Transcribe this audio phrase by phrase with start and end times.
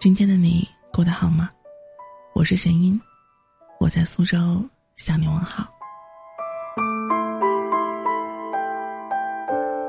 [0.00, 1.50] 今天的你过得好吗？
[2.34, 2.98] 我是贤音，
[3.78, 5.70] 我在苏州向你问好。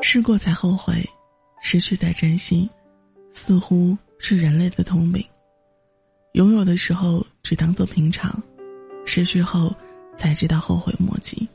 [0.02, 1.02] 试过才后悔，
[1.62, 2.70] 失去才珍惜，
[3.32, 5.26] 似乎是人类的通病。
[6.34, 8.38] 拥有的时候只当做平常，
[9.06, 9.74] 失去后
[10.18, 11.48] 才知道后悔莫及，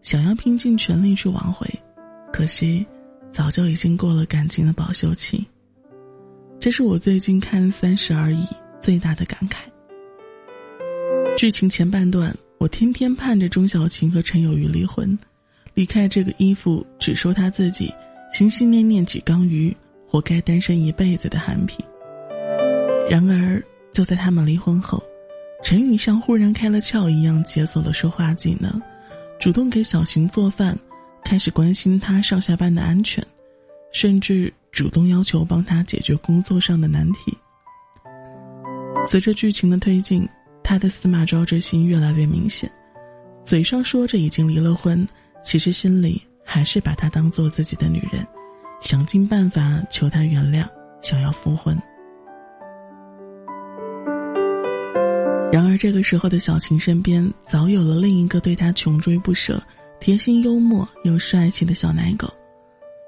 [0.00, 1.68] 想要拼尽全力去挽回，
[2.32, 2.86] 可惜
[3.30, 5.46] 早就已经过了感情的保修期。
[6.60, 8.42] 这是我最近看《三十而已》
[8.80, 9.58] 最大的感慨。
[11.36, 15.16] 剧情前半段，我天天盼着钟小琴和陈有余离婚，
[15.72, 17.94] 离开这个依附只说他自己
[18.32, 21.78] 心心念念几缸鱼，活该单身一辈子的韩皮。
[23.08, 23.62] 然而，
[23.92, 25.00] 就在他们离婚后，
[25.62, 28.82] 陈宇像忽然开了窍一样，解锁了说话技能，
[29.38, 30.76] 主动给小琴做饭，
[31.22, 33.24] 开始关心她上下班的安全，
[33.92, 34.52] 甚至。
[34.70, 37.36] 主动要求帮他解决工作上的难题。
[39.04, 40.28] 随着剧情的推进，
[40.62, 42.70] 他的司马昭之心越来越明显，
[43.44, 45.06] 嘴上说着已经离了婚，
[45.42, 48.26] 其实心里还是把她当做自己的女人，
[48.80, 50.66] 想尽办法求她原谅，
[51.00, 51.76] 想要复婚。
[55.50, 59.62] 然而这个时候的小晴身边早有了另一个对她穷追不舍、
[60.00, 62.28] 贴心幽默又帅气的小奶狗，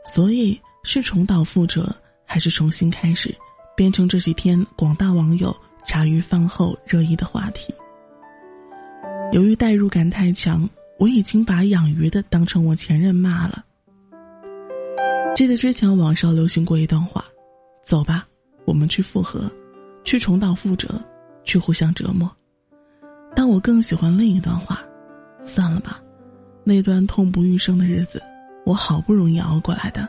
[0.04, 0.58] 所以。
[0.82, 3.34] 是重蹈覆辙，还是重新开始，
[3.76, 5.54] 变成这几天广大网友
[5.86, 7.74] 茶余饭后热议的话题。
[9.32, 13.64] 由于代入感太强，我已经把养鱼的当成我前任骂了。
[15.34, 17.24] 记得之前网上流行过一段话
[17.84, 18.26] ：“走吧，
[18.64, 19.50] 我们去复合，
[20.04, 21.00] 去重蹈覆辙，
[21.44, 22.30] 去互相折磨。”
[23.34, 24.82] 但我更喜欢另一段话
[25.44, 26.02] ：“算了吧，
[26.64, 28.20] 那段痛不欲生的日子，
[28.66, 30.08] 我好不容易熬过来的。”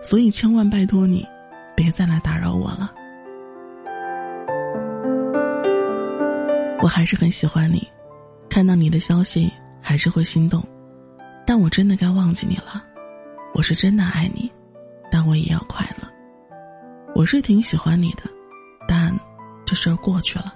[0.00, 1.26] 所以，千万拜托你，
[1.74, 2.94] 别再来打扰我了。
[6.80, 7.86] 我还是很喜欢你，
[8.48, 10.62] 看到你的消息还是会心动，
[11.44, 12.82] 但我真的该忘记你了。
[13.52, 14.50] 我是真的爱你，
[15.10, 16.08] 但我也要快乐。
[17.14, 18.22] 我是挺喜欢你的，
[18.86, 19.12] 但
[19.64, 20.54] 这事儿过去了。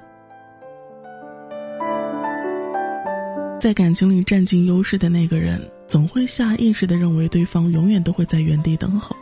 [3.59, 9.15] 在感情里占尽优势的那个人，总会下意识的认为对方永远都会在原地等候。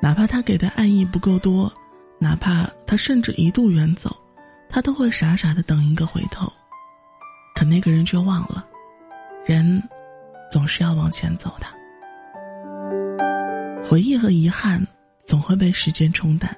[0.00, 1.72] 哪怕他给的爱意不够多，
[2.18, 4.16] 哪怕他甚至一度远走，
[4.68, 6.50] 他都会傻傻的等一个回头。
[7.54, 8.64] 可那个人却忘了，
[9.44, 9.82] 人
[10.50, 11.66] 总是要往前走的。
[13.88, 14.86] 回忆和遗憾
[15.24, 16.56] 总会被时间冲淡，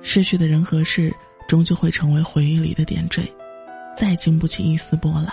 [0.00, 1.12] 逝去的人和事
[1.48, 3.22] 终究会成为回忆里的点缀，
[3.96, 5.32] 再经不起一丝波澜。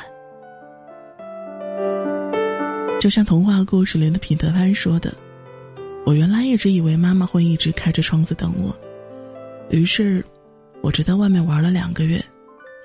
[2.99, 5.13] 就像童话故事里的彼得潘说的。
[6.09, 8.75] 我原来一直以为妈妈会一直开着窗子等我，
[9.69, 10.25] 于是，
[10.81, 12.19] 我只在外面玩了两个月，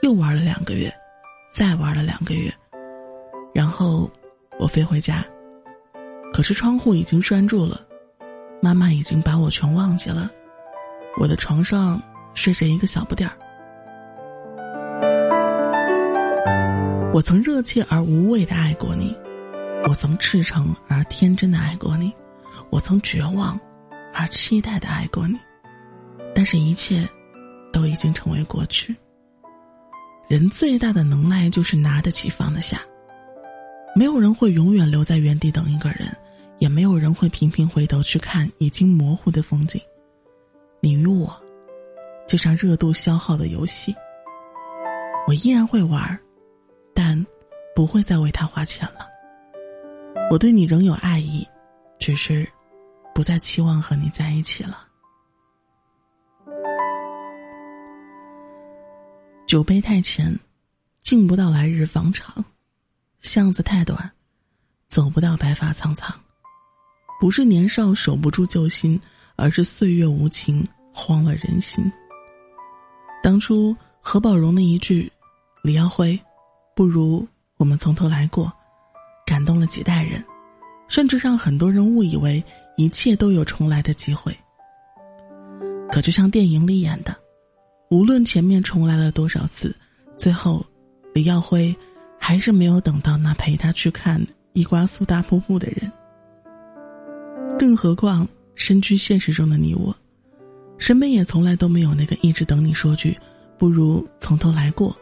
[0.02, 0.94] 又玩了两个月，
[1.50, 2.52] 再玩了两个月，
[3.54, 4.10] 然后
[4.58, 5.24] 我飞回家。
[6.34, 7.80] 可是窗户已经拴住了，
[8.60, 10.30] 妈妈已经把我全忘记了。
[11.18, 11.98] 我的床上
[12.34, 13.34] 睡着一个小不点儿。
[17.14, 19.16] 我曾热切而无畏的爱过你，
[19.88, 22.12] 我曾赤诚而天真的爱过你。
[22.70, 23.58] 我曾绝望，
[24.12, 25.38] 而期待的爱过你，
[26.34, 27.08] 但是，一切，
[27.72, 28.94] 都已经成为过去。
[30.28, 32.80] 人最大的能耐就是拿得起放得下。
[33.94, 36.08] 没有人会永远留在原地等一个人，
[36.58, 39.80] 也没有人会频频回头去看已经模糊的风景。
[40.80, 41.32] 你与我，
[42.26, 43.94] 就像热度消耗的游戏。
[45.26, 46.18] 我依然会玩，
[46.92, 47.24] 但
[47.74, 49.06] 不会再为他花钱了。
[50.30, 51.46] 我对你仍有爱意，
[52.04, 52.46] 只是。
[53.14, 54.86] 不再期望和你在一起了。
[59.46, 60.38] 酒杯太浅，
[61.00, 62.44] 进不到来日方长；
[63.22, 64.12] 巷子太短，
[64.86, 66.14] 走不到白发苍苍。
[67.18, 69.00] 不是年少守不住旧心，
[69.36, 70.62] 而是岁月无情，
[70.92, 71.90] 慌了人心。
[73.22, 75.10] 当初何宝荣的一句
[75.64, 76.20] “李耀辉，
[76.76, 77.26] 不如
[77.56, 78.52] 我们从头来过”，
[79.24, 80.22] 感动了几代人，
[80.88, 82.42] 甚至让很多人误以为。
[82.76, 84.36] 一切都有重来的机会，
[85.92, 87.14] 可就像电影里演的，
[87.88, 89.72] 无论前面重来了多少次，
[90.18, 90.66] 最后，
[91.12, 91.72] 李耀辉
[92.18, 94.20] 还是没有等到那陪他去看
[94.54, 95.88] 伊瓜苏大瀑布的人。
[97.56, 98.26] 更何况
[98.56, 99.94] 身居现实中的你我，
[100.76, 103.16] 身边也从来都没有那个一直等你说句
[103.56, 104.96] “不如从头来过”，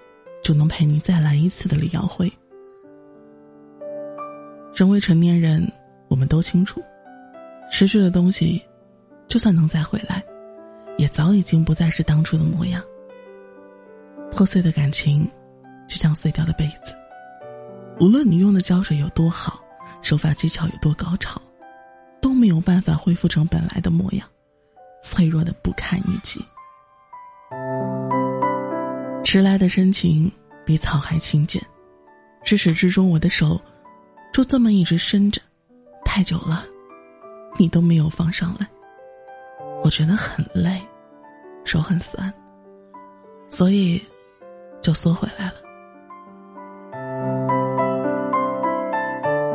[0.44, 2.31] 就能陪你再来一次的李耀辉。
[4.74, 5.70] 身为成年人，
[6.08, 6.82] 我们都清楚。
[7.70, 8.62] 失去的东西，
[9.28, 10.22] 就算能再回来，
[10.98, 12.82] 也早已经不再是当初的模样。
[14.30, 15.30] 破碎的感情，
[15.86, 16.94] 就像碎掉的被子。
[18.00, 19.62] 无论你用的胶水有多好，
[20.00, 21.40] 手法技巧有多高超，
[22.20, 24.26] 都没有办法恢复成本来的模样，
[25.02, 26.42] 脆弱的不堪一击。
[29.22, 30.30] 迟来的深情
[30.64, 31.62] 比草还轻贱，
[32.42, 33.60] 至始至终我的手
[34.32, 35.40] 就这么一直伸着，
[36.05, 36.64] 太久了，
[37.58, 38.67] 你都没有放上来，
[39.84, 40.81] 我觉得很累，
[41.64, 42.32] 手很酸，
[43.49, 44.02] 所以
[44.81, 45.55] 就缩回来了。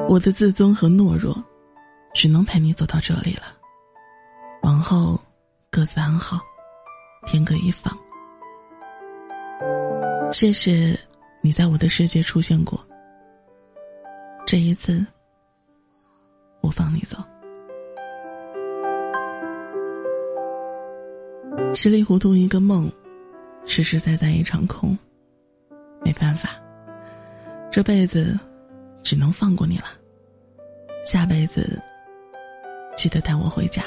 [0.08, 1.44] 我的自尊和懦弱，
[2.14, 3.44] 只能陪你走到这里了，
[4.62, 5.20] 往后
[5.72, 6.40] 各自安好，
[7.26, 7.98] 天各一方。
[10.32, 10.98] 谢谢，
[11.42, 12.80] 你在我的世界出现过。
[14.48, 15.06] 这一次，
[16.62, 17.18] 我放你走。
[21.74, 22.90] 稀里糊涂一个梦，
[23.66, 24.98] 实实在在一场空。
[26.02, 26.52] 没办法，
[27.70, 28.40] 这辈子
[29.04, 29.88] 只能放过你了。
[31.04, 31.78] 下辈子，
[32.96, 33.84] 记得带我回家。